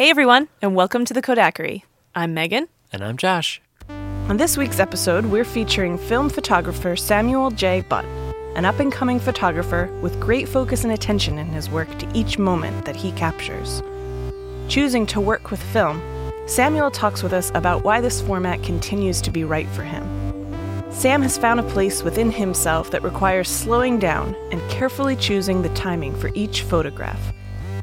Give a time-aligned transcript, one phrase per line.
[0.00, 1.82] Hey everyone, and welcome to the Kodakery.
[2.14, 2.68] I'm Megan.
[2.90, 3.60] And I'm Josh.
[4.30, 7.82] On this week's episode, we're featuring film photographer Samuel J.
[7.82, 8.06] Butt,
[8.56, 12.38] an up and coming photographer with great focus and attention in his work to each
[12.38, 13.82] moment that he captures.
[14.68, 16.00] Choosing to work with film,
[16.46, 20.02] Samuel talks with us about why this format continues to be right for him.
[20.90, 25.74] Sam has found a place within himself that requires slowing down and carefully choosing the
[25.74, 27.20] timing for each photograph,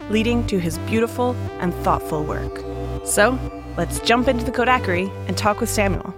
[0.09, 2.63] leading to his beautiful and thoughtful work.
[3.05, 3.37] So,
[3.77, 6.13] let's jump into the Kodakery and talk with Samuel.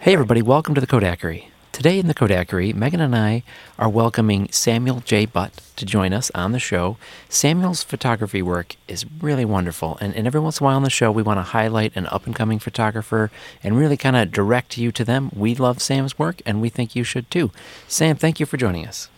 [0.00, 1.46] Hey, everybody, welcome to the Kodakery.
[1.72, 3.42] Today in the Kodakery, Megan and I
[3.78, 5.24] are welcoming Samuel J.
[5.24, 6.98] Butt to join us on the show.
[7.28, 10.90] Samuel's photography work is really wonderful, and, and every once in a while on the
[10.90, 13.30] show, we want to highlight an up and coming photographer
[13.62, 15.30] and really kind of direct you to them.
[15.34, 17.50] We love Sam's work, and we think you should too.
[17.88, 19.08] Sam, thank you for joining us.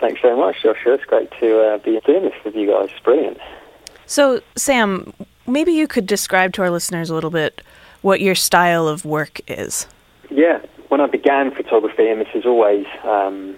[0.00, 0.94] Thanks very much, Joshua.
[0.94, 2.88] It's great to uh, be doing this with you guys.
[2.90, 3.38] It's brilliant.
[4.10, 5.12] So, Sam,
[5.46, 7.62] maybe you could describe to our listeners a little bit
[8.02, 9.86] what your style of work is.
[10.32, 10.58] Yeah,
[10.88, 13.56] when I began photography, and this has always, um,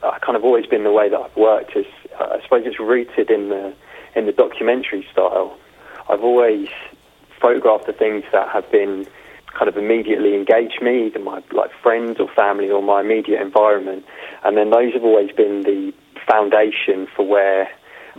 [0.00, 1.76] kind of always been the way that I've worked.
[1.76, 1.84] Is
[2.18, 3.74] I suppose it's rooted in the
[4.16, 5.54] in the documentary style.
[6.08, 6.68] I've always
[7.38, 9.06] photographed the things that have been
[9.52, 14.06] kind of immediately engaged me, either my like friends or family or my immediate environment,
[14.44, 15.92] and then those have always been the
[16.26, 17.68] foundation for where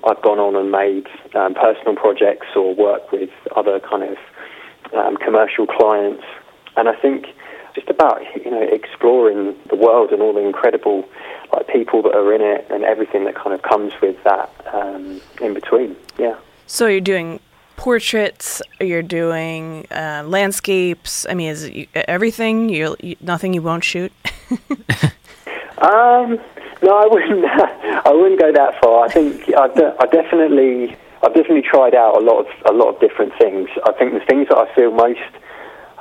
[0.04, 4.18] I've gone on and made um, personal projects or work with other kind of
[4.94, 6.24] um, commercial clients.
[6.78, 7.28] And I think
[7.74, 11.08] just about you know exploring the world and all the incredible
[11.54, 15.22] like people that are in it and everything that kind of comes with that um,
[15.42, 15.96] in between.
[16.18, 16.38] Yeah.
[16.68, 17.40] So you're doing
[17.76, 18.62] portraits.
[18.80, 21.26] You're doing uh, landscapes.
[21.30, 22.70] I mean, is it everything?
[22.70, 24.12] You nothing you won't shoot.
[25.78, 26.40] um,
[26.86, 27.46] no, I wouldn't.
[28.06, 29.06] I wouldn't go that far.
[29.06, 32.94] I think I, de- I definitely, I've definitely tried out a lot of a lot
[32.94, 33.70] of different things.
[33.86, 35.26] I think the things that I feel most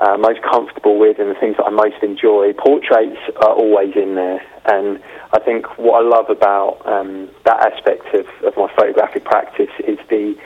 [0.04, 2.52] uh, most comfortable with and the things that I most enjoy.
[2.52, 5.00] Portraits are always in there, and
[5.32, 9.98] I think what I love about um, that aspect of, of my photographic practice is
[10.10, 10.36] the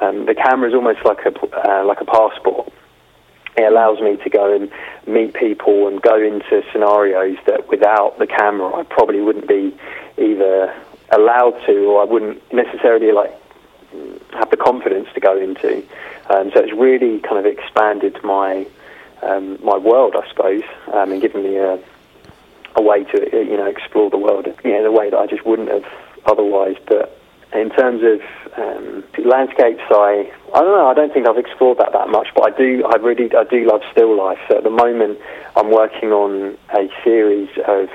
[0.00, 2.67] um, the camera is almost like a uh, like a passport.
[3.58, 4.70] It allows me to go and
[5.12, 9.76] meet people and go into scenarios that without the camera I probably wouldn't be
[10.16, 10.72] either
[11.10, 13.34] allowed to or I wouldn't necessarily like
[14.32, 15.82] have the confidence to go into.
[16.30, 18.66] Um, so it's really kind of expanded my
[19.22, 21.80] um, my world, I suppose, um, and given me a,
[22.76, 25.26] a way to you know explore the world you know, in a way that I
[25.26, 25.84] just wouldn't have
[26.26, 26.76] otherwise.
[26.86, 27.18] But
[27.54, 28.20] in terms of
[28.58, 30.88] um, landscapes, I I don't know.
[30.88, 32.84] I don't think I've explored that that much, but I do.
[32.84, 34.38] I really I do love still life.
[34.48, 35.18] So at the moment,
[35.56, 37.88] I'm working on a series of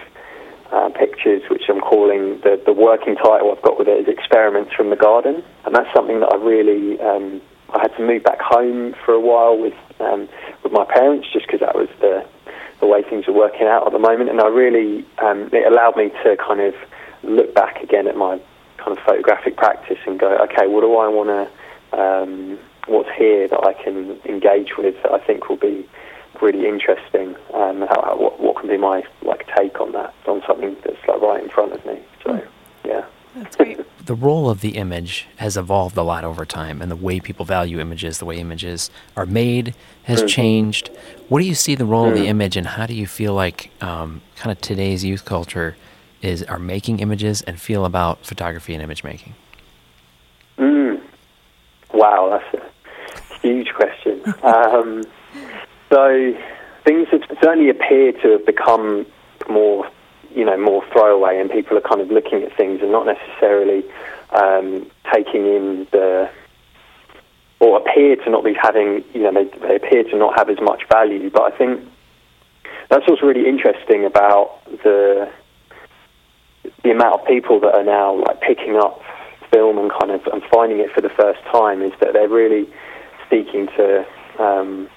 [0.72, 4.74] uh, pictures, which I'm calling the the working title I've got with it is Experiments
[4.74, 8.42] from the Garden, and that's something that I really um, I had to move back
[8.42, 10.28] home for a while with um,
[10.64, 12.26] with my parents, just because that was the
[12.80, 14.32] the way things were working out at the moment.
[14.32, 16.74] And I really um, it allowed me to kind of
[17.22, 18.42] look back again at my
[18.84, 23.48] kind of photographic practice and go, okay, what do I want to um, what's here
[23.48, 25.88] that I can engage with that I think will be
[26.42, 27.36] really interesting.
[27.54, 31.22] Um, how, what, what can be my like take on that on something that's like
[31.22, 32.00] right in front of me.
[32.24, 32.48] So mm.
[32.84, 33.06] yeah.
[33.36, 33.80] That's great.
[34.06, 37.46] the role of the image has evolved a lot over time, and the way people
[37.46, 39.74] value images, the way images are made,
[40.04, 40.28] has mm-hmm.
[40.28, 40.92] changed.
[41.30, 42.14] What do you see the role mm-hmm.
[42.14, 42.30] of the mm.
[42.30, 45.76] image, and how do you feel like um, kind of today's youth culture
[46.24, 49.36] is are making images and feel about photography and image making?
[50.58, 51.02] Mm.
[51.94, 54.22] Wow, that's a huge question.
[54.44, 55.04] um,
[55.90, 56.38] so
[56.86, 59.06] things have certainly appeared to have become
[59.50, 59.90] more
[60.34, 63.84] you know more throwaway, and people are kind of looking at things and not necessarily
[64.32, 66.30] um, taking in the
[67.60, 70.60] or appear to not be having you know they, they appear to not have as
[70.62, 71.30] much value.
[71.30, 71.88] But I think
[72.90, 75.30] that's what's really interesting about the
[76.84, 79.02] the amount of people that are now like picking up
[79.52, 82.68] film and kind of and finding it for the first time is that they're really
[83.30, 84.06] seeking to
[84.40, 84.90] um,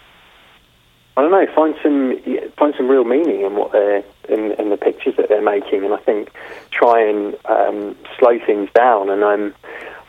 [1.16, 2.20] I don't know find some
[2.58, 5.94] find some real meaning in what they're in, in the pictures that they're making, and
[5.94, 6.30] I think
[6.70, 9.08] try and um, slow things down.
[9.08, 9.54] And um,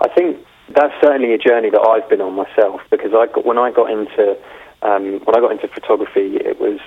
[0.02, 0.38] I think
[0.76, 3.90] that's certainly a journey that I've been on myself because I got, when I got
[3.90, 4.38] into
[4.82, 6.80] um, when I got into photography, it was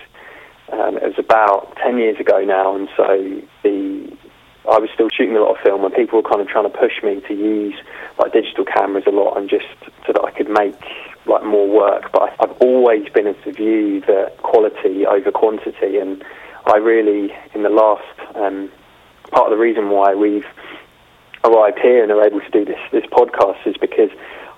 [0.71, 4.17] um, it was about ten years ago now, and so the
[4.69, 6.77] I was still shooting a lot of film, and people were kind of trying to
[6.77, 7.75] push me to use
[8.19, 9.67] like digital cameras a lot, and just
[10.07, 10.77] so that I could make
[11.27, 12.13] like more work.
[12.13, 16.23] But I've always been of the view that quality over quantity, and
[16.67, 18.05] I really, in the last
[18.35, 18.71] um,
[19.31, 20.47] part of the reason why we've
[21.45, 24.11] arrived here and are able to do this this podcast is because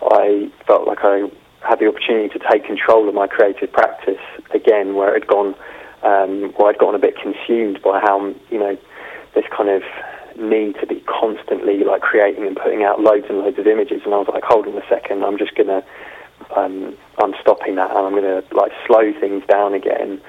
[0.03, 4.21] I felt like I had the opportunity to take control of my creative practice
[4.53, 5.55] again, where it had gone,
[6.03, 8.77] um, where I'd gotten a bit consumed by how you know
[9.35, 9.83] this kind of
[10.37, 14.15] need to be constantly like creating and putting out loads and loads of images, and
[14.15, 15.85] I was like, hold on a second, I'm just gonna,
[16.57, 20.21] um, I'm stopping that, and I'm gonna like slow things down again,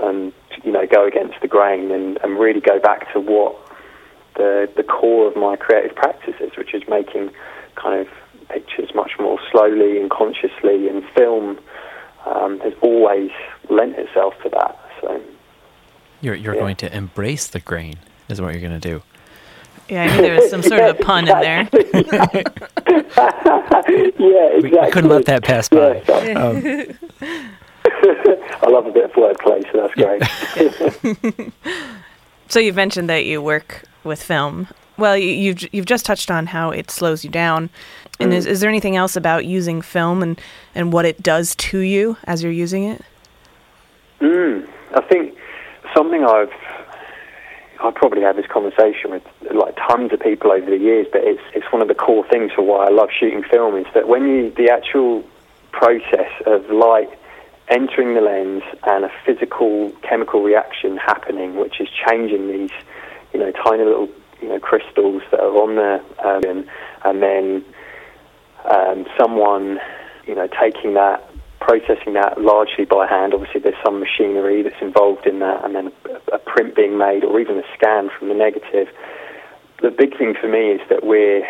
[0.00, 0.32] and
[0.62, 3.56] you know go against the grain and, and really go back to what
[4.36, 7.30] the the core of my creative practice is, which is making
[7.74, 8.08] kind of
[8.48, 11.58] pictures much more slowly and consciously, and film
[12.26, 13.30] um, has always
[13.70, 14.78] lent itself to that.
[15.00, 15.20] So
[16.20, 16.60] you're you're yeah.
[16.60, 17.96] going to embrace the grain,
[18.28, 19.02] is what you're going to do.
[19.88, 21.68] Yeah, I knew there was some sort of a pun in there.
[21.72, 21.86] yeah,
[24.56, 24.70] exactly.
[24.70, 26.02] We, couldn't let that pass by.
[26.08, 26.62] Yeah, um,
[28.62, 31.52] I love a bit of wordplay, so that's great.
[32.48, 34.66] so you've mentioned that you work with film.
[34.98, 37.70] Well, you, have you've just touched on how it slows you down.
[38.18, 38.36] And mm.
[38.36, 40.40] is, is there anything else about using film and,
[40.74, 43.02] and what it does to you as you're using it?
[44.20, 45.36] Mm, I think
[45.94, 46.50] something I've
[47.82, 51.42] I probably had this conversation with like tons of people over the years, but it's
[51.54, 54.26] it's one of the core things for why I love shooting film is that when
[54.26, 55.24] you the actual
[55.72, 57.10] process of light
[57.68, 62.70] entering the lens and a physical chemical reaction happening, which is changing these
[63.32, 64.08] you know tiny little
[64.40, 66.68] you know crystals that are on there, um, and,
[67.04, 67.64] and then
[68.64, 69.78] um, someone
[70.26, 71.30] you know taking that
[71.66, 73.34] processing that largely by hand.
[73.34, 75.90] Obviously, there's some machinery that's involved in that, and then
[76.30, 78.86] a, a print being made or even a scan from the negative.
[79.82, 81.42] The big thing for me is that we're,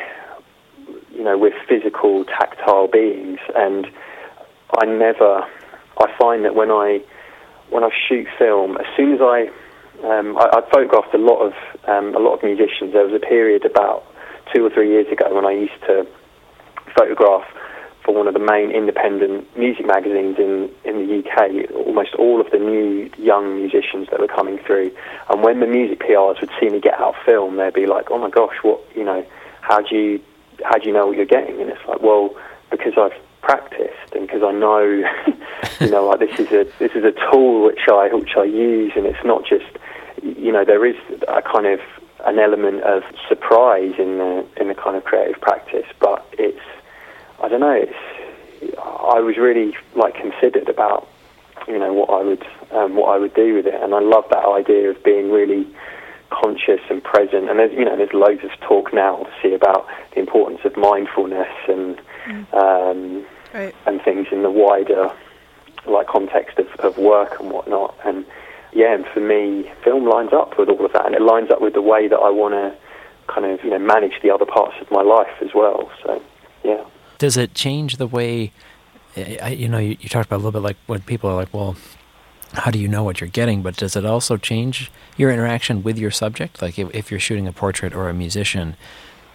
[1.13, 3.87] you know, we're physical, tactile beings, and
[4.81, 5.45] I never,
[6.01, 7.01] I find that when I,
[7.69, 9.51] when I shoot film, as soon as I,
[10.03, 11.53] um, I, I photographed a lot of,
[11.87, 12.95] um, a lot of musicians.
[12.95, 14.03] There was a period about
[14.55, 16.07] two or three years ago when I used to
[16.97, 17.45] photograph
[18.07, 22.49] for one of the main independent music magazines in, in the UK, almost all of
[22.53, 24.93] the new young musicians that were coming through.
[25.29, 28.11] And when the music PRs would see me get out of film, they'd be like,
[28.13, 29.27] "Oh my gosh, what you know?
[29.61, 30.21] How do you
[30.65, 32.35] how do you know what you're getting?" And it's like, well,
[32.71, 34.83] because I've practiced and because I know,
[35.81, 38.93] you know, like this is a this is a tool which I which I use,
[38.95, 39.67] and it's not just,
[40.23, 41.81] you know, there is a kind of
[42.25, 46.63] an element of surprise in the in the kind of creative practice, but it's
[47.43, 47.73] I don't know.
[47.73, 51.09] It's, I was really like considered about
[51.69, 54.25] you know what I would um, what I would do with it, and I love
[54.31, 55.67] that idea of being really
[56.31, 57.49] conscious and present.
[57.51, 61.53] And there's you know there's loads of talk now, obviously, about the importance of mindfulness
[61.69, 62.55] and mm.
[62.55, 63.75] um, right.
[63.87, 65.13] and things in the wider
[65.87, 67.97] like context of, of work and whatnot.
[68.05, 68.25] And
[68.73, 71.61] yeah, and for me, film lines up with all of that, and it lines up
[71.61, 72.77] with the way that I want to
[73.33, 75.91] kind of you know manage the other parts of my life as well.
[76.05, 76.23] So
[76.65, 76.85] yeah.
[77.19, 78.53] Does it change the way,
[79.15, 81.77] you know, you, you talked about a little bit like when people are like, well,
[82.53, 83.63] how do you know what you're getting?
[83.63, 86.63] But does it also change your interaction with your subject?
[86.63, 88.77] Like if, if you're shooting a portrait or a musician,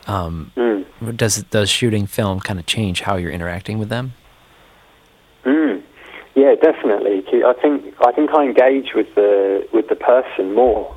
[0.07, 1.17] um, mm.
[1.17, 4.13] does does shooting film kind of change how you're interacting with them?
[5.45, 5.83] Mm.
[6.35, 7.23] Yeah, definitely.
[7.43, 10.95] I think I think I engage with the with the person more.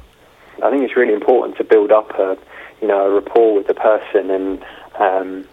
[0.62, 2.38] I think it's really important to build up a
[2.80, 4.64] you know a rapport with the person and
[4.98, 5.48] um,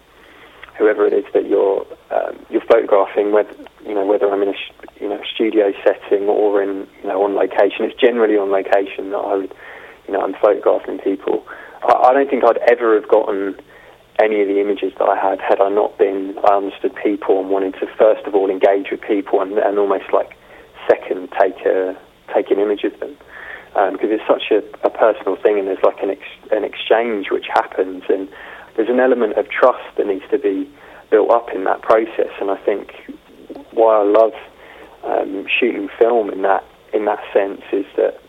[0.78, 3.54] whoever it is that you're um, you're photographing, whether
[3.86, 4.58] you know whether I'm in a
[5.00, 7.84] you know studio setting or in you know on location.
[7.84, 9.54] It's generally on location that I would
[10.06, 11.46] you know I'm photographing people.
[11.82, 13.56] I, I don't think I'd ever have gotten
[14.20, 17.50] any of the images that I had had I not been I understood people and
[17.50, 20.36] wanted to first of all engage with people and, and almost like
[20.88, 21.96] second take a
[22.34, 23.16] take an image of them
[23.72, 27.30] because um, it's such a, a, personal thing and there's like an ex- an exchange
[27.30, 28.28] which happens and
[28.76, 30.68] there's an element of trust that needs to be
[31.10, 32.32] built up in that process.
[32.40, 32.92] And I think
[33.72, 34.32] why I love
[35.04, 38.20] um, shooting film in that in that sense is that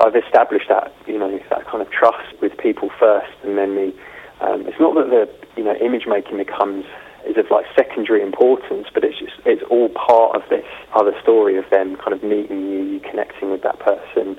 [0.00, 3.94] I've established that you know that kind of trust with people first, and then the
[4.40, 6.84] um, it's not that the you know image making becomes
[7.26, 11.56] is of like secondary importance, but it's just it's all part of this other story
[11.56, 14.38] of them kind of meeting you, you connecting with that person.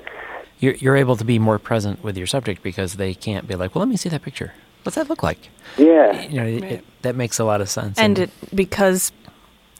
[0.58, 3.74] You're, you're able to be more present with your subject because they can't be like,
[3.74, 4.54] well, let me see that picture
[4.86, 5.50] what's that look like?
[5.76, 6.72] Yeah, you know, right.
[6.72, 7.98] it, that makes a lot of sense.
[7.98, 9.12] And, and it, because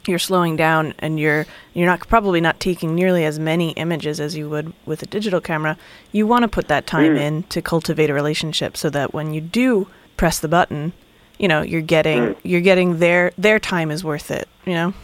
[0.06, 4.36] you're slowing down and you're you're not probably not taking nearly as many images as
[4.36, 5.78] you would with a digital camera,
[6.12, 7.20] you want to put that time mm.
[7.20, 10.92] in to cultivate a relationship so that when you do press the button,
[11.38, 12.36] you know, you're getting mm.
[12.42, 14.94] you're getting their their time is worth it, you know.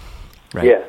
[0.53, 0.67] Right.
[0.67, 0.85] Yeah.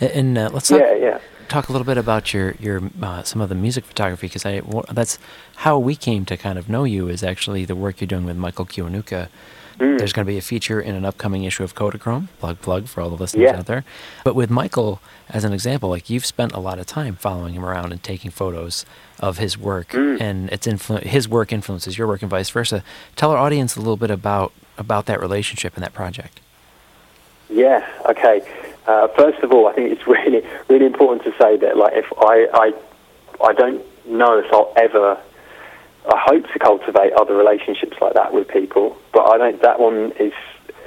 [0.00, 1.18] And uh, let's talk, yeah, yeah
[1.50, 4.62] talk a little bit about your your uh, some of the music photography because I
[4.92, 5.18] that's
[5.56, 8.36] how we came to kind of know you is actually the work you're doing with
[8.36, 9.28] Michael Kiwanuka
[9.80, 9.96] Mm.
[9.96, 12.28] There's going to be a feature in an upcoming issue of Kodachrome.
[12.38, 13.58] Plug, plug for all the listeners yeah.
[13.58, 13.82] out there.
[14.24, 17.64] But with Michael, as an example, like you've spent a lot of time following him
[17.64, 18.84] around and taking photos
[19.18, 20.20] of his work, mm.
[20.20, 22.84] and it's influ- his work influences your work and vice versa.
[23.16, 26.40] Tell our audience a little bit about about that relationship and that project.
[27.48, 27.86] Yeah.
[28.06, 28.42] Okay.
[28.86, 32.06] Uh, first of all, I think it's really really important to say that like if
[32.18, 32.72] I I
[33.44, 35.18] I don't know if I'll ever
[36.06, 39.60] I hope to cultivate other relationships like that with people, but I don't.
[39.62, 40.32] That one is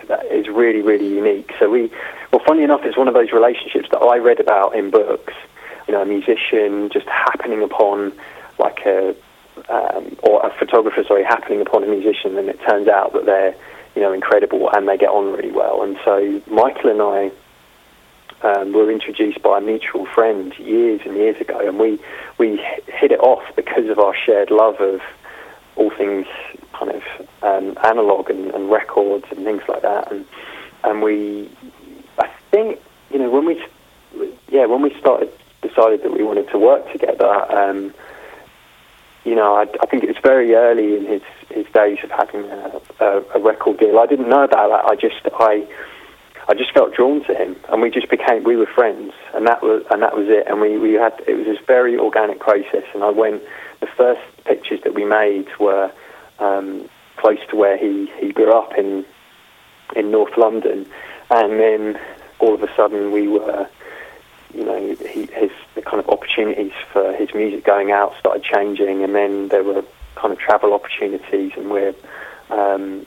[0.08, 1.54] that is really really unique.
[1.60, 1.92] So we,
[2.32, 5.34] well, funny enough, it's one of those relationships that I read about in books.
[5.88, 8.14] You know, a musician just happening upon
[8.58, 9.16] like a
[9.70, 13.56] um, or a photographer, sorry, happening upon a musician, and it turns out that they're
[13.96, 15.84] you know incredible and they get on really well.
[15.84, 17.32] And so Michael and I
[18.44, 22.00] um, were introduced by a mutual friend years and years ago, and we
[22.38, 22.58] we
[22.88, 25.02] hit it off because of our shared love of
[25.76, 26.28] all things
[26.74, 27.04] kind of
[27.42, 30.26] um, analog and, and records and things like that, and
[30.84, 31.50] and we,
[32.20, 32.80] I think
[33.12, 33.66] you know when we,
[34.50, 35.32] yeah, when we started
[35.62, 37.52] decided that we wanted to work together.
[37.52, 37.94] Um,
[39.24, 42.44] you know, I, I think it was very early in his, his days of having
[42.44, 43.98] a, a, a record deal.
[43.98, 44.84] I didn't know about that.
[44.84, 45.66] I just I
[46.48, 49.62] I just felt drawn to him, and we just became we were friends, and that
[49.62, 50.46] was and that was it.
[50.48, 52.84] And we, we had it was this very organic process.
[52.94, 53.42] And I went
[53.80, 55.92] the first pictures that we made were
[56.40, 59.06] um, close to where he, he grew up in
[59.96, 60.86] in North London,
[61.30, 62.00] and then
[62.40, 63.68] all of a sudden we were,
[64.54, 69.04] you know, he, his the kind of opportunities for his music going out started changing,
[69.04, 69.84] and then there were
[70.16, 71.96] kind of travel opportunities, and we're
[72.50, 73.06] um,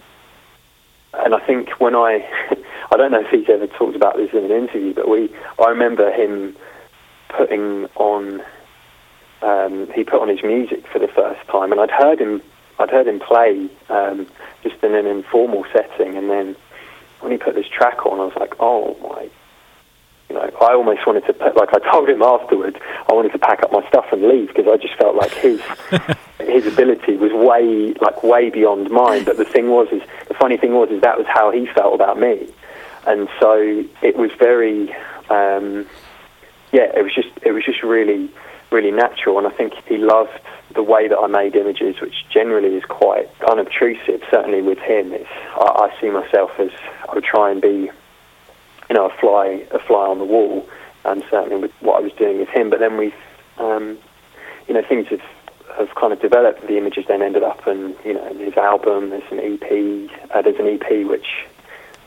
[1.25, 2.29] and I think when I,
[2.93, 5.69] I don't know if he's ever talked about this in an interview, but we, I
[5.69, 6.57] remember him
[7.29, 8.43] putting on,
[9.43, 12.43] um, he put on his music for the first time, and I'd heard him,
[12.79, 14.27] I'd heard him play um,
[14.63, 16.57] just in an informal setting, and then
[17.21, 19.31] when he put this track on, I was like, oh my
[20.29, 22.77] you know, I almost wanted to, put, like I told him afterwards,
[23.09, 25.61] I wanted to pack up my stuff and leave because I just felt like his
[26.41, 29.25] his ability was way, like way beyond mine.
[29.25, 30.03] But the thing was, is
[30.39, 32.49] funny thing was, is that was how he felt about me,
[33.07, 34.93] and so it was very,
[35.31, 35.87] um,
[36.73, 38.31] yeah, it was just, it was just really,
[38.71, 40.39] really natural, and I think he loved
[40.75, 44.23] the way that I made images, which generally is quite unobtrusive.
[44.31, 46.71] Certainly with him, it's I, I see myself as
[47.09, 47.91] I would try and be
[48.89, 50.69] you know, a fly, a fly on the wall,
[51.05, 52.71] and certainly with what I was doing with him.
[52.71, 53.13] But then we,
[53.59, 53.99] um,
[54.69, 55.23] you know, things have
[55.77, 56.67] have kind of developed.
[56.67, 59.11] The images then ended up in, you know, his album.
[59.11, 60.31] There's an EP.
[60.31, 61.27] Uh, there's an EP which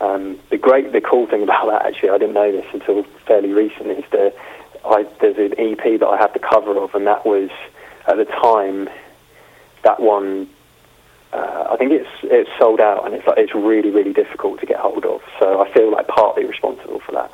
[0.02, 3.52] um, the great, the cool thing about that actually, I didn't know this until fairly
[3.52, 3.96] recently.
[3.96, 4.36] Is that
[4.86, 7.50] I, there's an EP that I had the cover of, and that was
[8.08, 8.90] at the time
[9.84, 10.50] that one
[11.32, 14.66] uh, I think it's it's sold out and it's like it's really really difficult to
[14.66, 15.22] get hold of.
[15.40, 17.32] So I feel like partly responsible for that.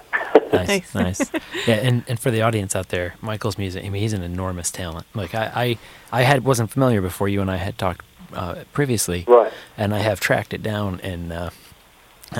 [0.53, 1.31] nice, nice.
[1.65, 3.85] Yeah, and, and for the audience out there, Michael's music.
[3.85, 5.05] I mean, he's an enormous talent.
[5.13, 5.77] Like I
[6.11, 9.51] I, I had wasn't familiar before you and I had talked uh, previously, right?
[9.77, 11.49] And I have tracked it down, and uh,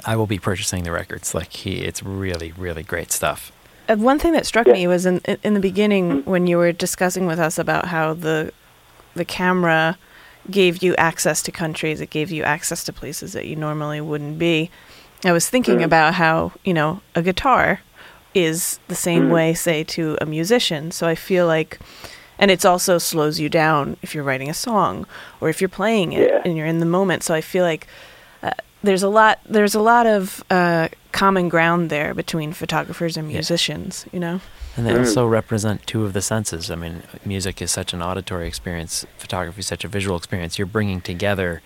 [0.06, 1.34] I will be purchasing the records.
[1.34, 3.52] Like he, it's really really great stuff.
[3.88, 4.74] Uh, one thing that struck yeah.
[4.74, 6.30] me was in in the beginning mm-hmm.
[6.30, 8.52] when you were discussing with us about how the
[9.14, 9.98] the camera
[10.50, 14.38] gave you access to countries, it gave you access to places that you normally wouldn't
[14.38, 14.70] be.
[15.24, 15.84] I was thinking mm.
[15.84, 17.82] about how, you know, a guitar
[18.34, 19.32] is the same mm.
[19.32, 20.92] way, say, to a musician.
[20.92, 21.80] So I feel like,
[22.38, 25.08] and it also slows you down if you're writing a song
[25.42, 26.42] or if you're playing it yeah.
[26.44, 27.24] and you're in the moment.
[27.24, 27.88] So I feel like
[28.44, 28.52] uh,
[28.84, 34.04] there's a lot, there's a lot of uh, common ground there between photographers and musicians,
[34.06, 34.10] yeah.
[34.14, 34.42] you know?
[34.78, 35.00] And they mm.
[35.00, 36.70] also represent two of the senses.
[36.70, 40.60] I mean, music is such an auditory experience, photography is such a visual experience.
[40.60, 41.62] You're bringing together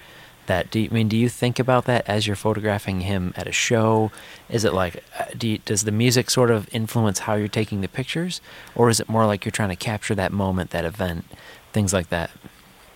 [0.46, 0.70] that.
[0.70, 3.52] Do you, I mean, do you think about that as you're photographing him at a
[3.52, 4.12] show?
[4.50, 7.82] Is it like, uh, do you, does the music sort of influence how you're taking
[7.82, 8.42] the pictures,
[8.76, 11.26] or is it more like you're trying to capture that moment, that event,
[11.72, 12.30] things like that?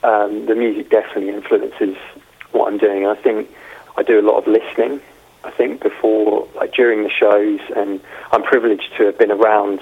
[0.03, 1.95] Um, the music definitely influences
[2.51, 3.07] what I'm doing.
[3.07, 3.49] I think
[3.97, 5.01] I do a lot of listening.
[5.43, 9.81] I think before, like during the shows, and I'm privileged to have been around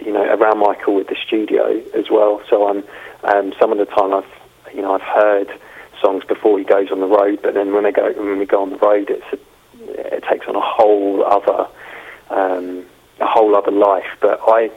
[0.00, 2.40] you know, around Michael with the studio as well.
[2.48, 2.84] So I'm
[3.24, 5.48] um, some of the time I've you know I've heard
[6.00, 8.62] songs before he goes on the road, but then when they go when we go
[8.62, 11.68] on the road, it's a, it takes on a whole other
[12.30, 12.84] um,
[13.20, 14.06] a whole other life.
[14.20, 14.70] But I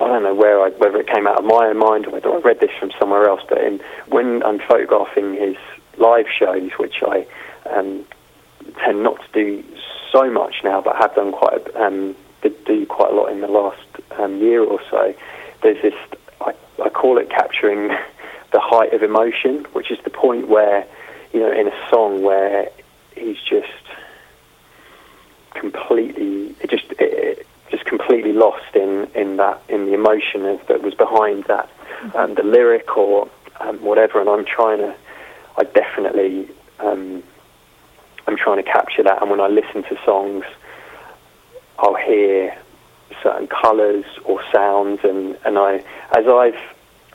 [0.00, 2.30] I don't know where I, whether it came out of my own mind or whether
[2.32, 3.42] I read this from somewhere else.
[3.48, 5.56] But in, when I'm photographing his
[5.98, 7.26] live shows, which I
[7.70, 8.04] um,
[8.84, 9.64] tend not to do
[10.12, 12.14] so much now, but have done quite um,
[12.66, 13.86] do quite a lot in the last
[14.18, 15.14] um, year or so,
[15.62, 15.94] there's this,
[16.40, 17.88] I, I call it capturing
[18.52, 20.86] the height of emotion, which is the point where,
[21.32, 22.70] you know, in a song where,
[23.16, 23.68] he's just
[25.54, 30.82] completely, it just, it, just completely lost in, in that, in the emotion of, that
[30.82, 31.68] was behind that,
[32.14, 33.28] um, the lyric or
[33.60, 34.20] um, whatever.
[34.20, 34.94] And I'm trying to,
[35.56, 36.48] I definitely,
[36.80, 37.22] um,
[38.26, 39.20] I'm trying to capture that.
[39.20, 40.44] And when I listen to songs,
[41.78, 42.56] I'll hear
[43.22, 45.76] certain colours or sounds, and, and I,
[46.16, 46.58] as I've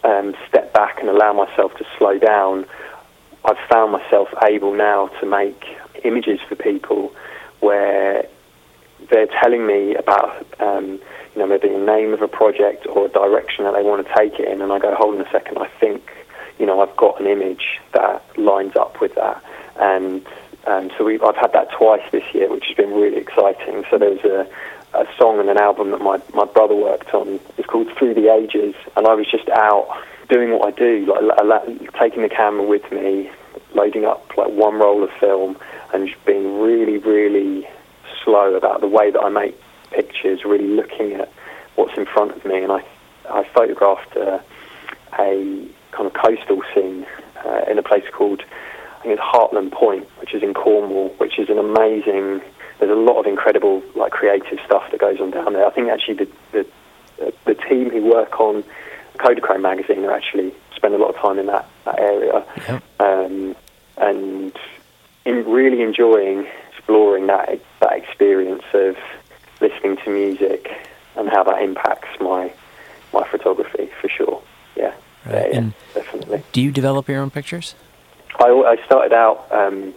[0.03, 2.65] um, step back and allow myself to slow down,
[3.45, 5.63] I've found myself able now to make
[6.03, 7.13] images for people
[7.59, 8.27] where
[9.09, 10.99] they're telling me about, um,
[11.33, 14.13] you know, maybe a name of a project or a direction that they want to
[14.13, 16.11] take it in, and I go, hold on a second, I think,
[16.59, 19.43] you know, I've got an image that lines up with that,
[19.79, 20.25] and
[20.69, 23.83] um, so we, I've had that twice this year, which has been really exciting.
[23.89, 24.47] So there's a,
[24.93, 27.39] a song and an album that my, my brother worked on.
[27.57, 29.87] It's called Through the Ages, and I was just out
[30.29, 31.05] doing what I do,
[31.43, 33.31] like taking the camera with me,
[33.73, 35.57] loading up like one roll of film,
[35.93, 37.67] and being really, really
[38.23, 39.59] slow about the way that I make
[39.91, 41.31] pictures, really looking at
[41.75, 42.61] what's in front of me.
[42.61, 42.83] And I,
[43.29, 44.39] I photographed uh,
[45.17, 47.05] a kind of coastal scene
[47.43, 48.43] uh, in a place called,
[48.99, 52.41] I think it's Hartland Point, which is in Cornwall, which is an amazing
[52.79, 55.65] there's a lot of incredible like creative stuff that goes on down there.
[55.65, 58.63] I think actually the the, the team who work on
[59.17, 62.83] Kodachrome magazine are actually spend a lot of time in that, that area, yep.
[63.01, 63.55] um,
[63.97, 64.57] and
[65.25, 68.95] in really enjoying exploring that that experience of
[69.59, 70.71] listening to music
[71.17, 72.51] and how that impacts my
[73.13, 74.41] my photography for sure.
[74.77, 74.93] Yeah,
[75.25, 75.53] right.
[75.53, 76.43] yeah, yeah definitely.
[76.53, 77.75] Do you develop your own pictures?
[78.39, 79.47] I, I started out.
[79.51, 79.93] Um,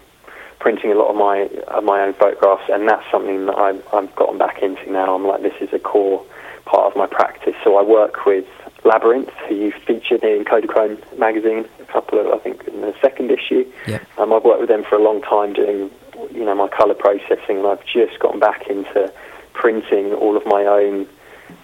[0.62, 1.40] printing a lot of my
[1.74, 5.12] of my own photographs, and that's something that I've, I've gotten back into now.
[5.12, 6.24] I'm like, this is a core
[6.66, 7.56] part of my practice.
[7.64, 8.46] So I work with
[8.84, 13.32] Labyrinth, who you featured in Kodachrome magazine, a couple of, I think, in the second
[13.32, 13.70] issue.
[13.88, 14.06] Yep.
[14.18, 15.90] Um, I've worked with them for a long time doing,
[16.30, 19.12] you know, my colour processing, and I've just gotten back into
[19.54, 21.08] printing all of my own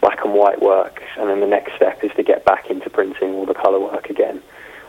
[0.00, 1.02] black and white work.
[1.16, 4.11] And then the next step is to get back into printing all the colour work
[4.11, 4.42] again.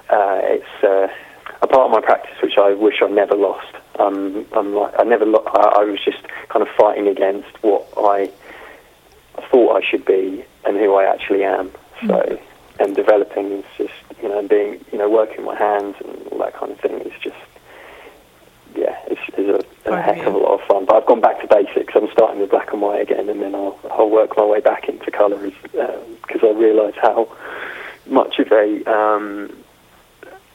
[0.09, 1.07] Uh, it's uh,
[1.61, 3.75] a part of my practice which I wish I never lost.
[3.99, 7.87] Um, I'm like, I never, lo- I, I was just kind of fighting against what
[7.97, 8.31] I
[9.51, 11.71] thought I should be and who I actually am.
[12.01, 12.41] So, mm.
[12.79, 16.53] and developing is just, you know, being, you know, working my hands and all that
[16.53, 17.35] kind of thing is just,
[18.75, 20.85] yeah, it's, it's a, a heck of a lot of fun.
[20.85, 21.93] But I've gone back to basics.
[21.95, 24.87] I'm starting with black and white again, and then I'll, I'll work my way back
[24.87, 27.35] into colours because um, I realise how
[28.07, 29.51] much of a um,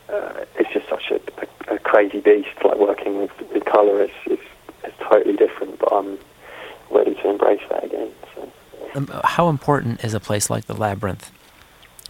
[0.09, 1.21] uh, it's just such a,
[1.71, 2.49] a, a, crazy beast.
[2.65, 4.39] Like working with, with colour is, is,
[4.85, 6.19] is totally different, but I'm
[6.91, 8.11] ready to embrace that again.
[8.35, 8.53] So.
[8.95, 11.31] Um, how important is a place like the Labyrinth?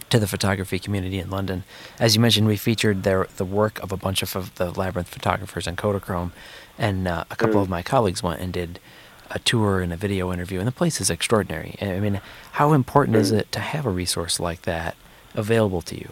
[0.07, 1.63] to the photography community in London?
[1.99, 5.67] As you mentioned, we featured their, the work of a bunch of the labyrinth photographers
[5.67, 6.31] on Kodachrome,
[6.77, 7.63] and uh, a couple mm.
[7.63, 8.79] of my colleagues went and did
[9.31, 11.75] a tour and a video interview, and the place is extraordinary.
[11.81, 12.21] I mean,
[12.51, 13.21] how important mm.
[13.21, 14.95] is it to have a resource like that
[15.33, 16.11] available to you?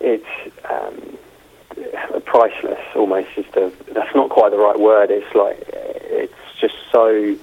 [0.00, 0.26] it's
[0.70, 1.16] um,
[2.36, 2.80] priceless.
[2.94, 5.10] Almost just a, that's not quite the right word.
[5.10, 7.36] It's like it's just so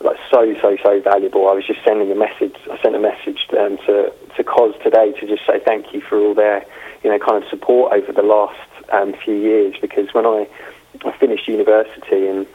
[0.00, 1.48] like so so so valuable.
[1.48, 2.56] I was just sending a message.
[2.70, 6.18] I sent a message um, to to Cos today to just say thank you for
[6.18, 6.64] all their
[7.02, 8.60] you know kind of support over the last
[8.92, 9.74] um, few years.
[9.80, 10.46] Because when I
[11.04, 12.46] I finished university and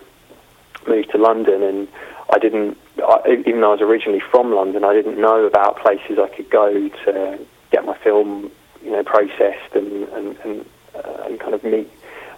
[0.88, 1.88] moved to London and
[2.30, 6.18] I didn't, I, even though I was originally from London, I didn't know about places
[6.18, 7.40] I could go to
[7.72, 8.52] get my film
[8.84, 10.66] you know, processed and and, and,
[11.04, 11.90] uh, and kind of meet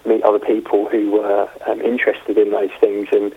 [0.05, 3.33] meet other people who were um, interested in those things, and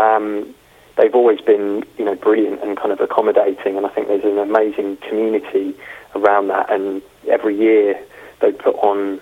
[0.00, 0.54] um,
[0.96, 4.38] they've always been you know brilliant and kind of accommodating, and I think there's an
[4.38, 5.74] amazing community
[6.14, 8.00] around that, and every year
[8.40, 9.20] they put on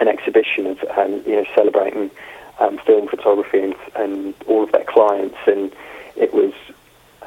[0.00, 2.10] an exhibition of um, you know celebrating
[2.60, 5.72] um, film photography and, and all of their clients, and
[6.16, 6.52] it was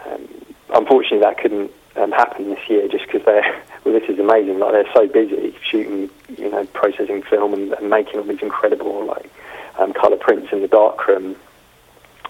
[0.06, 0.28] um,
[0.74, 4.60] unfortunately that couldn't um, happen this year just because they're well, this is amazing.
[4.60, 9.06] Like they're so busy shooting, you know, processing film and, and making all these incredible
[9.06, 9.32] like
[9.80, 11.36] um, color prints in the darkroom.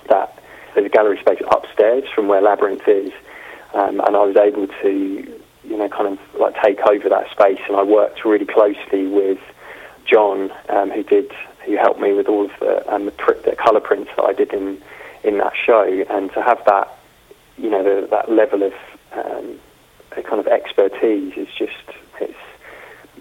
[0.10, 0.42] That
[0.74, 3.12] there's a gallery space upstairs from where Labyrinth is,
[3.74, 7.60] um, and I was able to, you know, kind of like take over that space.
[7.68, 9.40] And I worked really closely with
[10.06, 11.32] John, um, who did,
[11.66, 14.54] who helped me with all of the, um, the, the color prints that I did
[14.54, 14.82] in
[15.24, 16.98] in that show, and to have that,
[17.58, 18.74] you know, the, that level of
[19.14, 19.60] um,
[20.18, 21.74] a kind of expertise is just
[22.20, 22.34] it's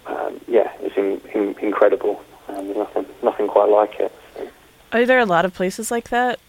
[0.05, 2.21] um, yeah it's in, in, incredible.
[2.47, 4.13] Um, there's nothing nothing quite like it.
[4.35, 4.47] So.
[4.93, 6.39] Are there a lot of places like that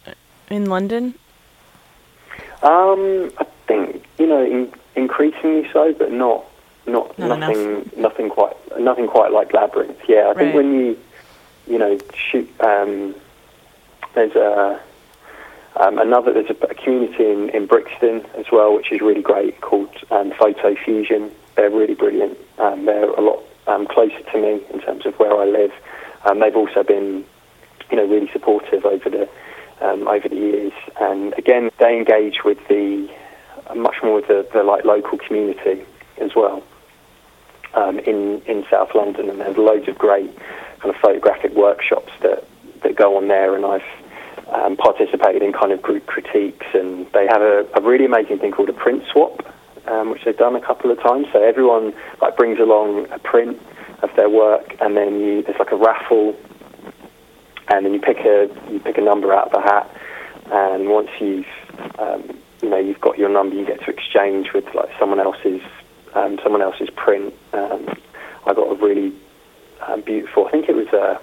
[0.51, 1.15] in London?
[2.63, 6.45] Um, I think you know in, increasingly so, but not
[6.87, 7.97] not, not nothing enough.
[7.97, 9.99] nothing quite nothing quite like Labyrinth.
[10.09, 10.37] Yeah, I right.
[10.37, 10.99] think when you
[11.67, 12.49] you know, shoot.
[12.61, 13.15] Um,
[14.15, 14.81] there's a
[15.77, 19.61] um, another there's a, a community in, in Brixton as well, which is really great,
[19.61, 21.31] called um, Photo Fusion.
[21.57, 22.39] They're really brilliant.
[22.59, 25.73] Um, they're a lot um, closer to me in terms of where I live.
[26.25, 27.25] Um, they've also been,
[27.91, 29.29] you know, really supportive over the
[29.81, 30.73] um, over the years.
[31.01, 33.09] And again, they engage with the
[33.75, 35.85] much more with the, the like local community
[36.19, 36.63] as well
[38.07, 39.31] in in South London.
[39.31, 40.31] And there's loads of great
[40.81, 42.45] kind of photographic workshops that
[42.83, 43.57] that go on there.
[43.57, 43.83] And I've
[44.53, 46.67] um, participated in kind of group critiques.
[46.75, 49.47] And they have a, a really amazing thing called a print swap.
[49.85, 51.27] Um, which they've done a couple of times.
[51.33, 53.61] So everyone like brings along a print
[54.01, 56.37] of their work, and then you, there's like a raffle
[57.73, 59.91] and then you pick a you pick a number out of the hat,
[60.53, 61.47] and once you've
[61.99, 65.63] um, you know you've got your number, you get to exchange with like someone else's
[66.15, 67.33] um, someone else's print.
[67.53, 67.89] Um,
[68.47, 69.13] I got a really
[69.87, 70.47] um, beautiful.
[70.47, 71.21] I think it was a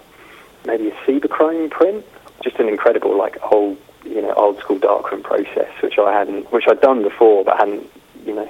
[0.66, 2.06] maybe a Cibachrome print,
[2.44, 6.66] just an incredible like old you know old school darkroom process, which I hadn't which
[6.68, 7.90] I'd done before, but hadn't
[8.26, 8.50] you know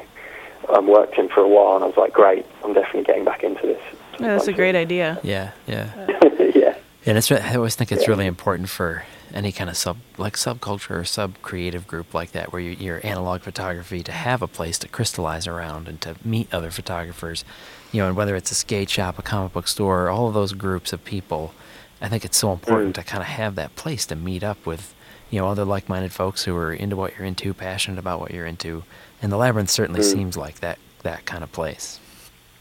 [0.69, 3.43] um, worked in for a while, and I was like, great, I'm definitely getting back
[3.43, 3.81] into this.
[4.19, 5.19] Yeah, that's a great idea.
[5.23, 5.91] Yeah, yeah.
[6.55, 6.75] yeah.
[7.05, 10.91] And it's I always think it's really important for any kind of sub like subculture
[10.91, 14.79] or sub creative group like that where you, you're analog photography to have a place
[14.79, 17.45] to crystallize around and to meet other photographers
[17.91, 20.53] you know and whether it's a skate shop a comic book store all of those
[20.53, 21.53] groups of people
[22.01, 22.95] i think it's so important Mm.
[22.95, 24.93] to kind of have that place to meet up with
[25.29, 28.45] you know other like-minded folks who are into what you're into passionate about what you're
[28.45, 28.83] into
[29.21, 30.11] and the labyrinth certainly Mm.
[30.11, 31.99] seems like that that kind of place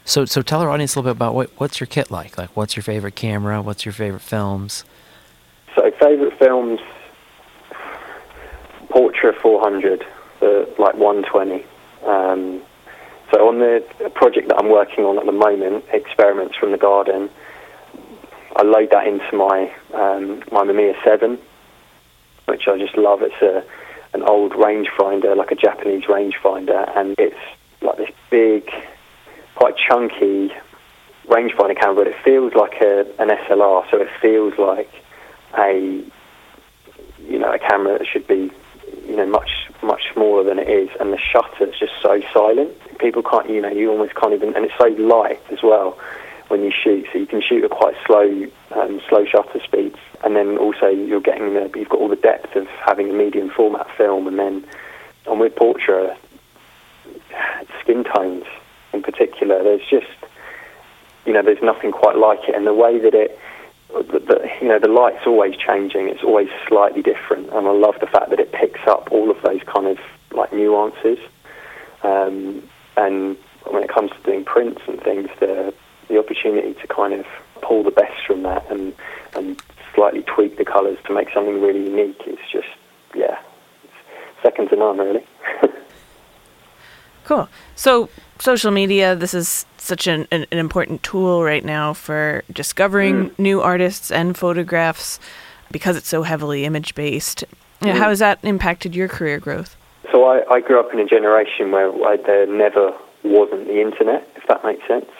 [0.05, 2.51] so so tell our audience a little bit about what what's your kit like like
[2.57, 4.85] what's your favorite camera what's your favorite films
[5.77, 6.81] So favourite films,
[8.90, 10.05] Portra 400,
[10.40, 11.64] the like 120.
[12.07, 12.62] Um,
[13.33, 17.29] so on the project that I'm working on at the moment, Experiments from the Garden,
[18.59, 21.38] I load that into my um, my Mamiya 7,
[22.47, 23.23] which I just love.
[23.23, 23.64] It's a
[24.14, 27.38] an old rangefinder, like a Japanese rangefinder, and it's
[27.83, 28.68] like this big,
[29.55, 30.53] quite chunky
[31.29, 34.90] rangefinder camera, but it feels like a, an SLR, so it feels like
[35.57, 36.03] a
[37.21, 38.51] you know a camera that should be
[39.07, 39.51] you know much
[39.83, 42.73] much smaller than it is, and the shutter is just so silent.
[42.99, 45.97] People can't you know you almost can't even, and it's so light as well
[46.49, 50.35] when you shoot, so you can shoot at quite slow um, slow shutter speeds, and
[50.35, 53.87] then also you're getting the you've got all the depth of having a medium format
[53.97, 54.67] film, and then
[55.27, 56.17] and with Portra
[57.81, 58.45] skin tones
[58.93, 60.07] in particular, there's just
[61.27, 63.39] you know there's nothing quite like it, and the way that it
[63.89, 66.09] the, the, you know the light's always changing.
[66.09, 69.41] It's always slightly different, and I love the fact that it picks up all of
[69.43, 69.99] those kind of
[70.33, 71.19] like nuances.
[72.03, 72.63] Um,
[72.97, 75.75] and when it comes to doing prints and things, the
[76.09, 77.27] the opportunity to kind of
[77.62, 78.94] pull the best from that and
[79.35, 79.61] and
[79.94, 82.68] slightly tweak the colours to make something really unique is just
[83.14, 83.38] yeah,
[83.85, 85.25] it's second to none really.
[87.29, 87.47] Cool.
[87.77, 93.27] So, social media, this is such an, an, an important tool right now for discovering
[93.27, 93.42] hmm.
[93.42, 95.21] new artists and photographs
[95.71, 97.44] because it's so heavily image based.
[97.83, 98.09] Yeah, How hmm.
[98.09, 99.77] has that impacted your career growth?
[100.11, 104.27] So I, I grew up in a generation where I, there never wasn't the internet,
[104.35, 105.11] if that makes sense.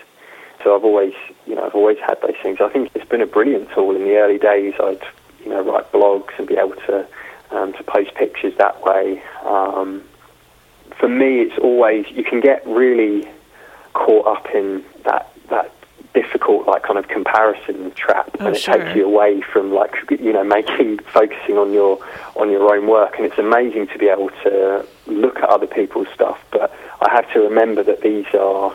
[0.65, 1.15] So I've always,
[1.47, 2.59] you know, I've always had those things.
[2.61, 3.95] I think it's been a brilliant tool.
[3.95, 5.01] In the early days, I'd,
[5.43, 7.07] you know, write blogs and be able to
[7.51, 9.23] um, to post pictures that way.
[9.45, 10.03] Um,
[10.99, 13.29] for me, it's always you can get really
[13.95, 15.73] caught up in that that
[16.15, 18.75] difficult like kind of comparison trap, Oh, and it sure.
[18.79, 23.15] takes you away from like you know making focusing on your on your own work.
[23.17, 27.33] And it's amazing to be able to look at other people's stuff, but I have
[27.33, 28.75] to remember that these are.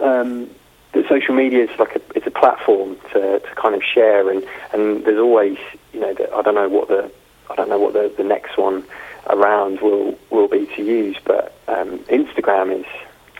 [0.00, 0.50] Um,
[0.94, 4.44] that social media is like a it's a platform to, to kind of share and,
[4.72, 5.58] and there's always
[5.92, 7.10] you know the, I don't know what the
[7.50, 8.84] I don't know what the, the next one
[9.28, 12.86] around will will be to use but um, Instagram is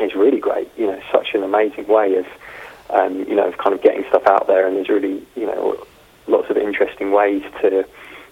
[0.01, 2.27] is really great you know such an amazing way of
[2.91, 5.87] um, you know of kind of getting stuff out there and there's really you know
[6.27, 7.87] lots of interesting ways to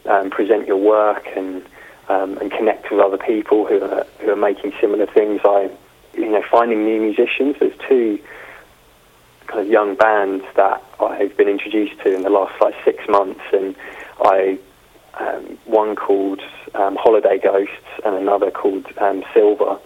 [0.06, 1.62] um, present your work and
[2.08, 5.40] um, and connect with other people who are who are making similar things.
[5.44, 5.70] I
[6.14, 8.18] you know finding new musicians there's two
[9.60, 13.74] of young bands that I've been introduced to in the last like six months, and
[14.20, 14.58] I
[15.14, 16.40] um, one called
[16.74, 19.78] um, Holiday Ghosts and another called um, Silver,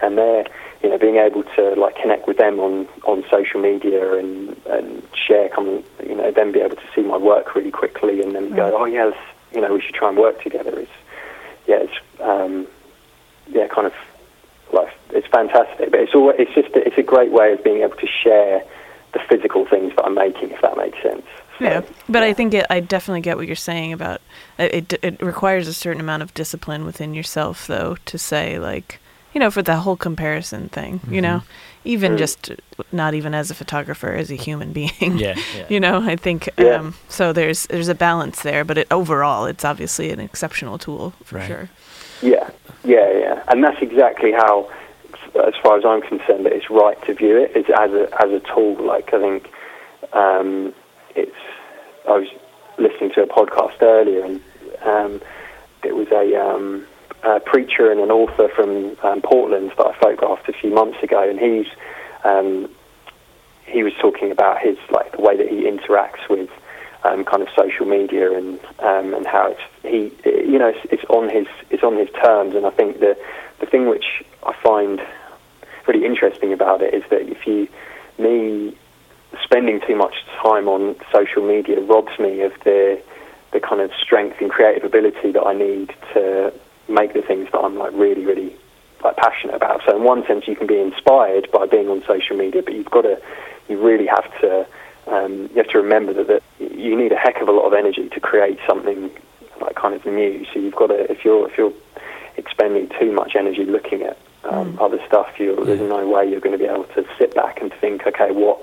[0.00, 0.46] and they're
[0.82, 5.02] you know being able to like connect with them on, on social media and, and
[5.14, 8.54] share come you know then be able to see my work really quickly and then
[8.54, 9.14] go oh yes
[9.52, 10.78] you know we should try and work together.
[10.78, 10.88] Is
[11.66, 12.66] yeah it's um,
[13.48, 13.94] yeah kind of
[14.72, 17.96] like it's fantastic but it's all it's just it's a great way of being able
[17.96, 18.62] to share
[19.14, 21.24] the physical things that I'm making if that makes sense
[21.60, 24.20] Yeah, but I think it, I definitely get what you're saying about
[24.58, 25.00] it, it.
[25.02, 29.00] It requires a certain amount of discipline within yourself, though, to say like,
[29.34, 31.00] you know, for the whole comparison thing.
[31.10, 31.42] You know,
[31.84, 32.18] even Mm.
[32.18, 32.52] just
[32.92, 35.18] not even as a photographer, as a human being.
[35.18, 35.66] Yeah, yeah.
[35.68, 36.76] You know, I think Yeah.
[36.76, 37.32] um, so.
[37.32, 41.48] There's there's a balance there, but it, overall, it's obviously an exceptional tool for Right.
[41.48, 41.68] sure.
[42.88, 44.70] Yeah, yeah, and that's exactly how,
[45.46, 48.30] as far as I'm concerned, that it's right to view it is as a as
[48.32, 48.82] a tool.
[48.82, 49.50] Like I think
[50.14, 50.72] um,
[51.14, 51.36] it's.
[52.08, 52.28] I was
[52.78, 54.40] listening to a podcast earlier, and
[54.86, 55.20] um,
[55.84, 56.86] it was a, um,
[57.24, 61.28] a preacher and an author from um, Portland that I photographed a few months ago,
[61.28, 61.66] and he's
[62.24, 62.70] um,
[63.66, 66.48] he was talking about his like the way that he interacts with
[67.08, 71.04] um, kind of social media and um, and how it's he you know it's, it's
[71.08, 73.16] on his it's on his terms and I think the
[73.60, 75.00] the thing which I find
[75.86, 77.68] really interesting about it is that if you
[78.18, 78.76] me
[79.42, 83.00] spending too much time on social media robs me of the
[83.52, 86.52] the kind of strength and creative ability that I need to
[86.88, 88.56] make the things that I'm like really really
[89.02, 89.80] like passionate about.
[89.86, 92.90] So in one sense, you can be inspired by being on social media, but you've
[92.90, 93.20] got to,
[93.68, 94.66] you really have to,
[95.08, 97.72] um, you have to remember that, that you need a heck of a lot of
[97.72, 99.10] energy to create something
[99.60, 100.44] like kind of new.
[100.52, 101.72] So you've got to, if you're if you're
[102.36, 106.56] expending too much energy looking at um, other stuff, you there's no way you're going
[106.56, 108.60] to be able to sit back and think, okay, what,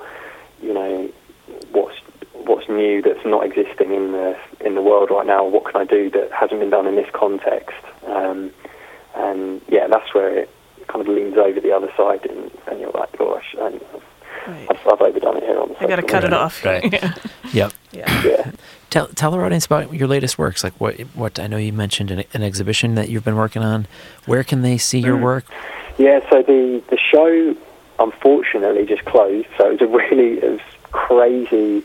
[0.61, 1.11] you know,
[1.71, 1.97] what's
[2.33, 5.45] what's new that's not existing in the in the world right now?
[5.45, 7.75] What can I do that hasn't been done in this context?
[8.07, 8.51] Um,
[9.15, 10.49] and yeah, that's where it
[10.87, 13.81] kind of leans over the other side, and, and you're like, gosh, and
[14.47, 14.67] Right.
[14.69, 16.63] I've, I've overdone it here on the I got to social cut it off.
[16.63, 16.83] Right.
[16.93, 17.13] yeah.
[17.51, 17.73] Yep.
[17.91, 18.23] yeah.
[18.23, 18.51] Yeah.
[18.89, 20.63] Tell tell our audience about your latest works.
[20.63, 23.87] Like what what I know you mentioned an, an exhibition that you've been working on.
[24.25, 25.45] Where can they see your work?
[25.97, 27.55] Yeah, so the, the show
[27.99, 29.47] unfortunately just closed.
[29.57, 31.83] So it was a really it was crazy,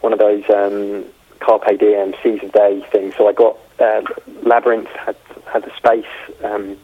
[0.00, 1.04] one of those um,
[1.40, 3.14] carpe diem, seize the day things.
[3.16, 4.02] So I got uh,
[4.42, 5.16] Labyrinth had
[5.52, 6.04] had the space
[6.44, 6.76] um,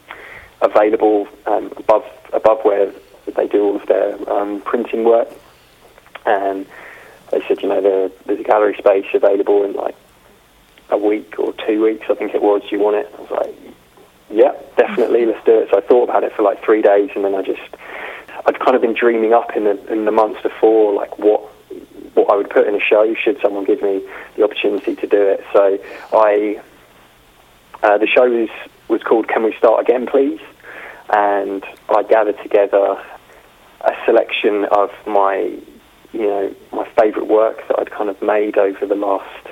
[0.60, 2.92] available um, above above where
[3.34, 5.28] they do all of their um, printing work,
[6.26, 6.66] and
[7.30, 9.96] they said, you know, there, there's a gallery space available in like
[10.90, 12.62] a week or two weeks, I think it was.
[12.62, 13.12] Do you want it?
[13.16, 13.54] I was like,
[14.30, 15.68] yeah, definitely, let's do it.
[15.70, 17.60] So I thought about it for like three days, and then I just,
[18.46, 21.42] I'd kind of been dreaming up in the in the months before, like what
[22.14, 24.02] what I would put in a show should someone give me
[24.36, 25.44] the opportunity to do it.
[25.52, 25.78] So
[26.12, 26.60] I,
[27.82, 28.50] uh, the show was
[28.88, 30.40] was called "Can We Start Again, Please,"
[31.10, 33.02] and I gathered together
[34.08, 35.34] selection of my,
[36.12, 39.46] you know, my favourite work that I'd kind of made over the last,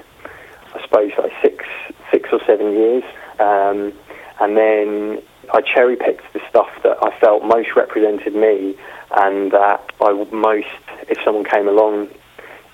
[0.74, 1.64] I suppose, like six
[2.10, 3.04] six or seven years.
[3.38, 3.92] Um,
[4.40, 8.76] and then I cherry picked the stuff that I felt most represented me,
[9.14, 10.66] and that I would most,
[11.08, 12.08] if someone came along,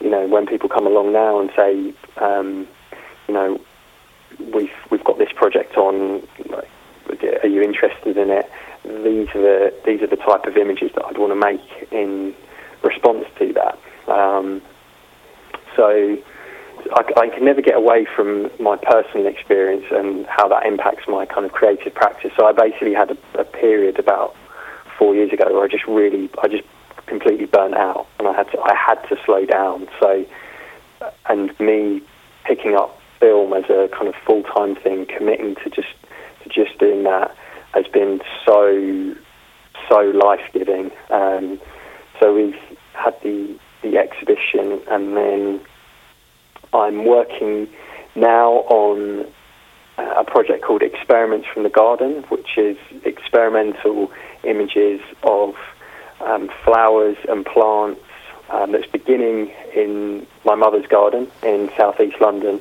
[0.01, 2.69] you know, when people come along now and say, um,
[3.27, 3.61] you know,
[4.55, 6.69] we've we've got this project on, like,
[7.43, 8.49] are you interested in it?
[8.85, 12.35] These are the these are the type of images that I'd want to make in
[12.83, 13.79] response to that.
[14.13, 14.61] Um,
[15.77, 16.19] so
[16.93, 21.27] I, I can never get away from my personal experience and how that impacts my
[21.27, 22.33] kind of creative practice.
[22.37, 24.35] So I basically had a, a period about
[24.99, 26.65] four years ago where I just really, I just
[27.07, 29.89] completely burnt out, and I had to, I had to slow down.
[30.01, 30.25] So,
[31.29, 32.03] and me
[32.45, 35.95] picking up film as a kind of full time thing, committing to just
[36.43, 37.37] to just doing that
[37.73, 39.15] has been so
[39.89, 40.91] so life giving.
[41.11, 41.61] Um,
[42.21, 45.61] so we've had the the exhibition, and then
[46.73, 47.69] I'm working
[48.15, 49.27] now on
[49.99, 54.11] a project called Experiments from the Garden, which is experimental
[54.45, 55.55] images of
[56.21, 58.01] um, flowers and plants
[58.51, 62.61] um, that's beginning in my mother's garden in southeast London.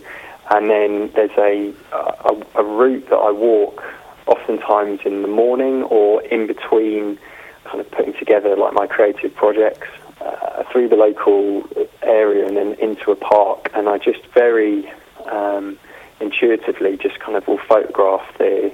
[0.50, 3.84] And then there's a, a, a route that I walk
[4.32, 7.20] oftentimes in the morning or in between
[7.66, 9.88] kind of putting together like my creative projects
[10.22, 11.64] uh, through the local
[12.02, 13.70] area and then into a park.
[13.74, 14.92] And I just very
[15.30, 15.78] um,
[16.20, 18.72] intuitively just kind of will photograph the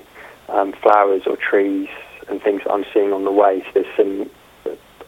[0.50, 1.90] um, flowers or trees
[2.30, 3.64] and things that I'm seeing on the way.
[3.66, 4.30] So there's some,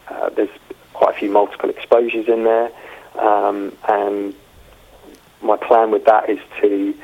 [0.08, 0.50] uh, there's
[0.92, 2.70] quite a few multiple exposures in there,
[3.18, 4.34] um, and
[5.42, 6.94] my plan with that is to,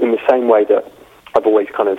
[0.00, 0.90] in the same way that
[1.34, 1.98] I've always kind of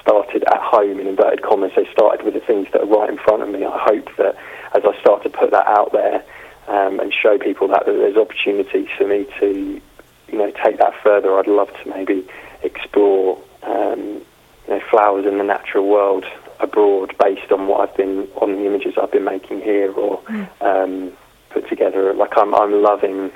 [0.00, 3.18] started at home in inverted commas, so started with the things that are right in
[3.18, 3.64] front of me.
[3.64, 4.36] I hope that
[4.74, 6.24] as I start to put that out there
[6.68, 9.80] um, and show people that, that there's opportunities for me to,
[10.28, 11.38] you know, take that further.
[11.38, 12.26] I'd love to maybe
[12.62, 14.22] explore, um,
[14.66, 16.24] you know, flowers in the natural world
[16.60, 20.22] abroad based on what I've been on the images I've been making here, or
[20.60, 21.12] um,
[21.50, 22.14] put together.
[22.14, 23.32] Like I'm, I'm loving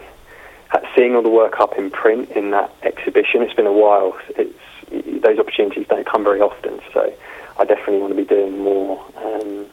[0.97, 3.42] seeing all the work up in print in that exhibition.
[3.42, 4.16] It's been a while.
[4.37, 4.55] It's
[5.03, 7.13] those opportunities don't come very often, so
[7.59, 9.67] I definitely want to be doing more, um,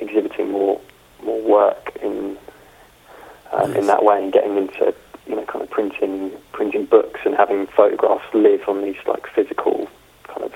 [0.00, 0.80] exhibiting more
[1.22, 2.36] more work in
[3.52, 3.78] um, nice.
[3.78, 4.94] in that way and getting into
[5.26, 9.88] you know kind of printing printing books and having photographs live on these like physical
[10.24, 10.54] kind of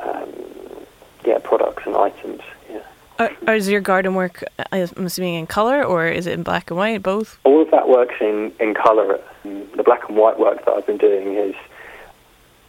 [0.00, 0.84] um,
[1.24, 2.42] yeah products and items.
[2.70, 2.82] Yeah.
[3.18, 6.78] Uh, is your garden work, I'm assuming, in color or is it in black and
[6.78, 7.38] white, both?
[7.42, 9.20] All of that work's in, in color.
[9.42, 11.56] The black and white work that I've been doing is,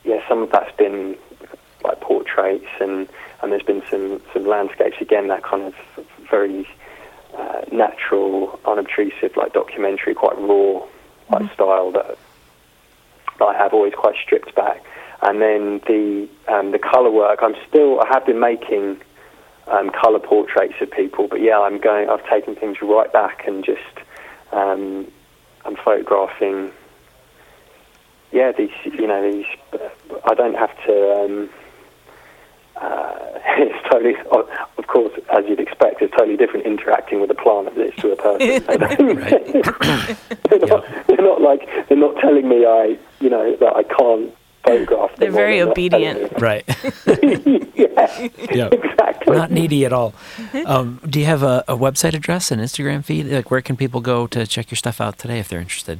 [0.03, 1.17] yeah, some of that's been
[1.83, 3.07] like portraits and,
[3.41, 4.97] and there's been some, some landscapes.
[4.99, 6.67] Again, that kind of very
[7.35, 10.85] uh, natural, unobtrusive, like documentary, quite raw
[11.29, 11.53] like mm-hmm.
[11.53, 12.17] style that,
[13.38, 14.83] that I have always quite stripped back.
[15.21, 19.01] And then the um, the color work, I'm still I have been making
[19.67, 22.09] um, color portraits of people, but yeah, I'm going.
[22.09, 23.81] I've taken things right back and just
[24.51, 25.12] um,
[25.65, 26.71] I'm photographing.
[28.31, 29.45] Yeah, these you know these.
[30.25, 31.23] I don't have to.
[31.23, 31.49] Um,
[32.75, 34.15] uh, it's totally,
[34.77, 37.95] of course, as you'd expect, it's totally different interacting with a plant as it is
[37.95, 38.47] to a person.
[40.49, 44.33] they're, not, they're not like they're not telling me I, you know, that I can't
[44.63, 45.15] photograph.
[45.17, 46.63] They're very obedient, right?
[47.07, 49.35] yeah, yeah, exactly.
[49.35, 50.13] Not needy at all.
[50.65, 53.25] Um, do you have a, a website address, an Instagram feed?
[53.27, 55.99] Like, where can people go to check your stuff out today if they're interested?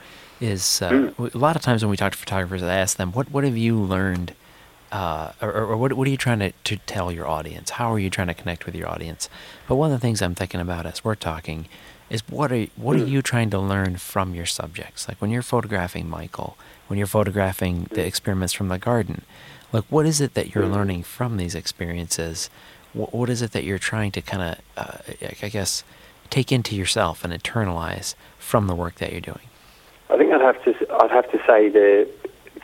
[0.42, 1.36] is uh, mm.
[1.36, 3.58] a lot of times when we talk to photographers, I ask them, "What what have
[3.58, 4.34] you learned,
[4.92, 7.72] uh, or, or, what what are you trying to, to tell your audience?
[7.72, 9.30] How are you trying to connect with your audience?"
[9.68, 11.68] But one of the things I'm thinking about as we're talking
[12.10, 15.08] is what are what are you trying to learn from your subjects?
[15.08, 19.24] Like when you're photographing Michael, when you're photographing the experiments from the garden,
[19.74, 22.50] like what is it that you're learning from these experiences?
[22.94, 24.98] What, what is it that you're trying to kind of, uh,
[25.42, 25.84] I guess,
[26.30, 29.50] take into yourself and internalize from the work that you're doing?
[30.10, 32.08] I think I'd have to I'd have to say the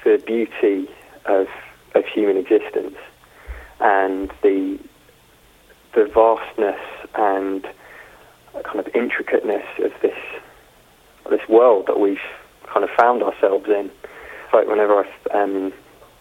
[0.04, 0.90] the beauty
[1.26, 1.48] of
[1.96, 2.96] of human existence
[3.80, 4.80] and the
[5.94, 6.80] the vastness
[7.16, 7.64] and
[8.64, 10.18] kind of intricateness of this
[11.30, 12.18] this world that we've
[12.72, 13.90] kind of found ourselves in.
[14.54, 15.74] Like whenever I, um,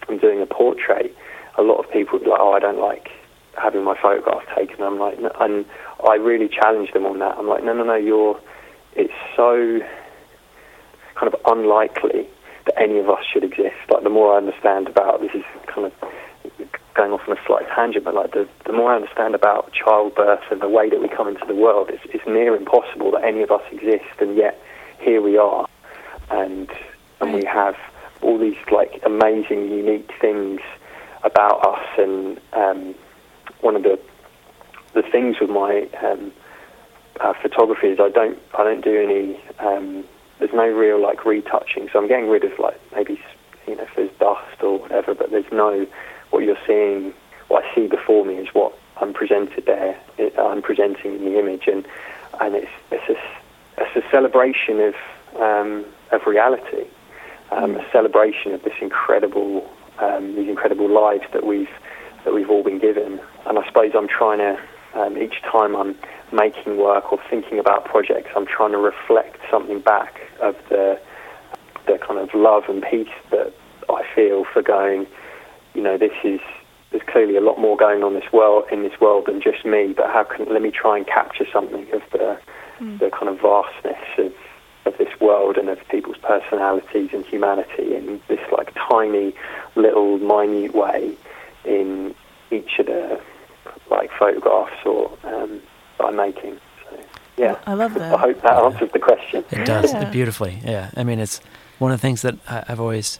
[0.08, 1.14] I'm doing a portrait,
[1.58, 3.10] a lot of people are like, "Oh, I don't like
[3.60, 5.64] having my photograph taken." I'm like, and
[6.08, 7.36] I really challenge them on that.
[7.38, 8.40] I'm like, "No, no, no, you're.
[8.94, 9.80] It's so
[11.14, 12.28] kind of unlikely
[12.66, 13.76] that any of us should exist.
[13.90, 15.92] Like the more I understand about this is kind of
[16.94, 20.42] going off on a slight tangent, but like the, the more I understand about childbirth
[20.50, 23.42] and the way that we come into the world, it's, it's near impossible that any
[23.42, 24.60] of us exist, and yet
[24.98, 25.66] here we are,
[26.30, 26.70] and
[27.20, 27.76] and we have
[28.22, 30.60] all these like amazing, unique things
[31.22, 31.86] about us.
[31.98, 32.94] And um,
[33.60, 33.98] one of the
[34.94, 36.32] the things with my um,
[37.20, 39.40] uh, photography is I don't I don't do any.
[39.58, 40.04] Um,
[40.40, 43.20] there's no real like retouching, so I'm getting rid of like maybe
[43.68, 45.86] you know if there's dust or whatever, but there's no
[46.30, 47.12] what you're seeing,
[47.48, 49.98] what I see before me is what I'm presented there.
[50.18, 51.86] It, I'm presenting in the image, and
[52.40, 54.94] and it's it's a, it's a celebration of
[55.38, 56.86] um, of reality,
[57.50, 61.70] um, a celebration of this incredible um, these incredible lives that we've
[62.24, 63.20] that we've all been given.
[63.46, 64.58] And I suppose I'm trying to
[64.94, 65.96] um, each time I'm
[66.32, 71.00] making work or thinking about projects, I'm trying to reflect something back of the
[71.86, 73.52] the kind of love and peace that
[73.88, 75.06] I feel for going
[75.74, 76.40] you know, this is
[76.90, 79.92] there's clearly a lot more going on this world in this world than just me.
[79.96, 82.38] But how can let me try and capture something of the
[82.80, 82.98] mm.
[82.98, 84.34] the kind of vastness of
[84.86, 89.34] of this world and of people's personalities and humanity in this like tiny
[89.76, 91.14] little minute way
[91.64, 92.14] in
[92.50, 93.20] each of the
[93.90, 95.60] like photographs or um,
[95.98, 96.58] that I'm making.
[97.36, 98.14] So yeah, I love that.
[98.14, 99.44] I hope that answers the question.
[99.50, 100.10] It does yeah.
[100.10, 100.60] beautifully.
[100.64, 101.40] Yeah, I mean it's
[101.78, 103.18] one of the things that I've always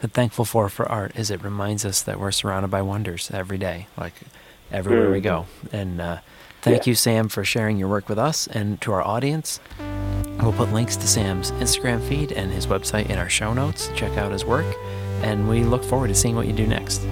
[0.00, 3.58] been thankful for for art is it reminds us that we're surrounded by wonders every
[3.58, 4.14] day, like
[4.70, 5.12] everywhere mm.
[5.12, 5.46] we go.
[5.72, 6.18] And uh,
[6.62, 6.90] thank yeah.
[6.90, 9.60] you, Sam, for sharing your work with us and to our audience.
[10.40, 13.90] We'll put links to Sam's Instagram feed and his website in our show notes.
[13.94, 14.66] Check out his work,
[15.22, 17.06] and we look forward to seeing what you do next.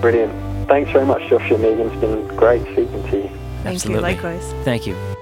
[0.00, 0.32] Brilliant.
[0.68, 1.90] Thanks very much, Josh and Megan.
[1.90, 3.28] It's been great speaking to you.
[3.62, 3.94] Thank Absolutely.
[3.94, 4.00] you.
[4.00, 4.52] Likewise.
[4.64, 5.17] Thank you.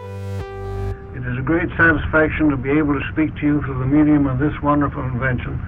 [1.26, 4.28] It is a great satisfaction to be able to speak to you through the medium
[4.28, 5.58] of this wonderful invention